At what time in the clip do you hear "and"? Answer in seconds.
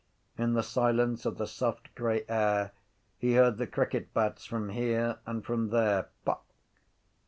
5.27-5.45